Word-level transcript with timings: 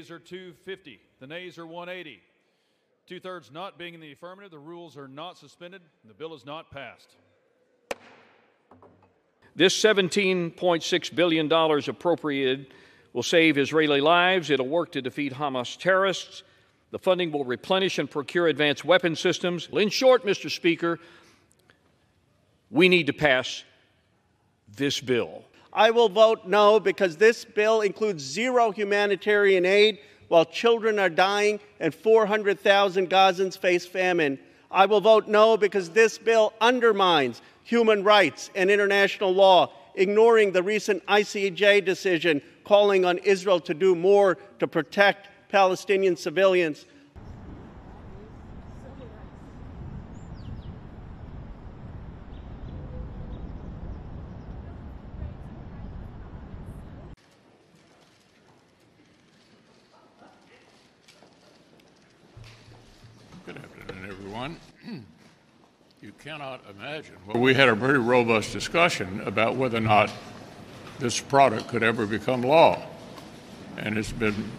yeas 0.00 0.10
are 0.10 0.18
250. 0.18 0.98
The 1.20 1.26
nays 1.26 1.58
are 1.58 1.66
180. 1.66 2.20
Two 3.06 3.20
thirds 3.20 3.50
not 3.52 3.78
being 3.78 3.92
in 3.92 4.00
the 4.00 4.12
affirmative, 4.12 4.50
the 4.50 4.58
rules 4.58 4.96
are 4.96 5.08
not 5.08 5.36
suspended, 5.36 5.82
and 6.02 6.10
the 6.10 6.14
bill 6.14 6.32
is 6.34 6.46
not 6.46 6.70
passed. 6.70 7.16
This 9.54 9.78
$17.6 9.82 11.14
billion 11.14 11.52
appropriated 11.52 12.72
will 13.12 13.22
save 13.22 13.58
Israeli 13.58 14.00
lives. 14.00 14.48
It'll 14.48 14.68
work 14.68 14.92
to 14.92 15.02
defeat 15.02 15.34
Hamas 15.34 15.76
terrorists. 15.76 16.44
The 16.92 16.98
funding 16.98 17.30
will 17.30 17.44
replenish 17.44 17.98
and 17.98 18.10
procure 18.10 18.46
advanced 18.46 18.84
weapon 18.84 19.16
systems. 19.16 19.68
In 19.70 19.90
short, 19.90 20.24
Mr. 20.24 20.50
Speaker, 20.50 20.98
we 22.70 22.88
need 22.88 23.06
to 23.08 23.12
pass 23.12 23.64
this 24.76 25.00
bill. 25.00 25.44
I 25.72 25.90
will 25.90 26.08
vote 26.08 26.46
no 26.46 26.80
because 26.80 27.16
this 27.16 27.44
bill 27.44 27.82
includes 27.82 28.22
zero 28.24 28.70
humanitarian 28.72 29.64
aid 29.64 30.00
while 30.28 30.44
children 30.44 30.98
are 30.98 31.08
dying 31.08 31.60
and 31.78 31.94
400,000 31.94 33.08
Gazans 33.08 33.58
face 33.58 33.86
famine. 33.86 34.38
I 34.70 34.86
will 34.86 35.00
vote 35.00 35.28
no 35.28 35.56
because 35.56 35.90
this 35.90 36.18
bill 36.18 36.52
undermines 36.60 37.42
human 37.64 38.02
rights 38.02 38.50
and 38.54 38.70
international 38.70 39.32
law, 39.32 39.72
ignoring 39.94 40.52
the 40.52 40.62
recent 40.62 41.04
ICJ 41.06 41.84
decision 41.84 42.40
calling 42.64 43.04
on 43.04 43.18
Israel 43.18 43.60
to 43.60 43.74
do 43.74 43.94
more 43.94 44.38
to 44.58 44.66
protect 44.66 45.28
Palestinian 45.48 46.16
civilians. 46.16 46.86
Everyone. 64.30 64.56
You 66.02 66.12
cannot 66.12 66.62
imagine. 66.70 67.16
Well, 67.26 67.42
we 67.42 67.52
had 67.52 67.68
a 67.68 67.74
very 67.74 67.98
robust 67.98 68.54
discussion 68.54 69.20
about 69.26 69.56
whether 69.56 69.76
or 69.76 69.82
not 69.82 70.10
this 70.98 71.20
product 71.20 71.68
could 71.68 71.82
ever 71.82 72.06
become 72.06 72.40
law. 72.40 72.80
And 73.76 73.98
it's 73.98 74.10
been 74.10 74.50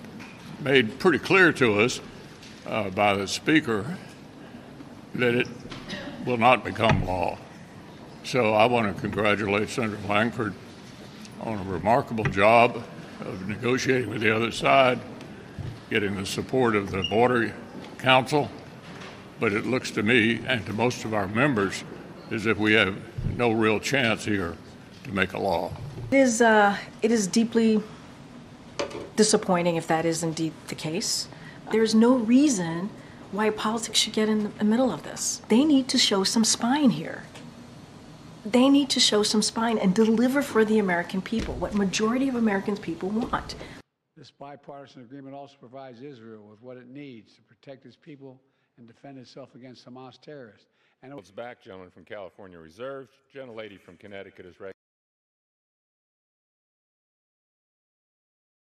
made 0.59 0.99
pretty 0.99 1.17
clear 1.17 1.51
to 1.53 1.81
us 1.81 1.99
uh, 2.67 2.91
by 2.91 3.15
the 3.15 3.27
Speaker 3.27 3.97
that 5.15 5.33
it 5.33 5.47
will 6.23 6.37
not 6.37 6.63
become 6.63 7.07
law. 7.07 7.39
So 8.23 8.53
I 8.53 8.67
want 8.67 8.95
to 8.95 9.01
congratulate 9.01 9.67
Senator 9.69 9.97
Lankford 10.07 10.53
on 11.39 11.57
a 11.57 11.63
remarkable 11.63 12.25
job 12.25 12.83
of 13.21 13.47
negotiating 13.47 14.11
with 14.11 14.21
the 14.21 14.35
other 14.35 14.51
side, 14.51 14.99
getting 15.89 16.17
the 16.17 16.25
support 16.27 16.75
of 16.75 16.91
the 16.91 17.03
Border 17.09 17.51
Council 17.97 18.51
but 19.41 19.53
it 19.53 19.65
looks 19.65 19.89
to 19.89 20.03
me 20.03 20.39
and 20.45 20.63
to 20.67 20.71
most 20.71 21.03
of 21.03 21.15
our 21.15 21.27
members 21.27 21.83
as 22.29 22.45
if 22.45 22.59
we 22.59 22.73
have 22.73 22.95
no 23.35 23.51
real 23.51 23.79
chance 23.79 24.23
here 24.23 24.55
to 25.03 25.11
make 25.11 25.33
a 25.33 25.39
law. 25.39 25.73
It 26.11 26.17
is, 26.17 26.41
uh, 26.41 26.77
it 27.01 27.11
is 27.11 27.25
deeply 27.25 27.81
disappointing 29.15 29.77
if 29.77 29.87
that 29.87 30.05
is 30.05 30.21
indeed 30.21 30.53
the 30.67 30.75
case. 30.75 31.27
There's 31.71 31.95
no 31.95 32.13
reason 32.13 32.91
why 33.31 33.49
politics 33.49 33.97
should 33.97 34.13
get 34.13 34.29
in 34.29 34.53
the 34.59 34.63
middle 34.63 34.91
of 34.91 35.01
this. 35.01 35.41
They 35.47 35.65
need 35.65 35.87
to 35.87 35.97
show 35.97 36.23
some 36.23 36.43
spine 36.43 36.91
here. 36.91 37.23
They 38.45 38.69
need 38.69 38.89
to 38.91 38.99
show 38.99 39.23
some 39.23 39.41
spine 39.41 39.79
and 39.79 39.95
deliver 39.95 40.43
for 40.43 40.63
the 40.63 40.77
American 40.77 41.21
people 41.21 41.55
what 41.55 41.73
majority 41.73 42.29
of 42.29 42.35
American 42.35 42.77
people 42.77 43.09
want. 43.09 43.55
This 44.15 44.29
bipartisan 44.29 45.01
agreement 45.01 45.35
also 45.35 45.55
provides 45.59 46.03
Israel 46.03 46.43
with 46.47 46.61
what 46.61 46.77
it 46.77 46.87
needs 46.87 47.33
to 47.33 47.41
protect 47.41 47.87
its 47.87 47.95
people 47.95 48.39
and 48.81 48.87
defend 48.87 49.19
itself 49.19 49.53
against 49.53 49.85
Hamas 49.85 50.19
terrorists. 50.19 50.65
And 51.03 51.13
it 51.13 51.19
It's 51.19 51.31
back, 51.31 51.61
gentleman 51.61 51.91
from 51.91 52.03
California 52.03 52.57
reserved. 52.57 53.09
Gentlelady 53.33 53.79
from 53.79 53.95
Connecticut 53.97 54.45
is 54.45 54.59
recognized. 54.59 54.80